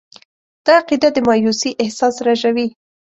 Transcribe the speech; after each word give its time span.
دا 0.65 0.71
عقیده 0.81 1.09
د 1.13 1.17
مایوسي 1.27 1.71
احساس 1.83 2.15
رژوي. 2.27 2.67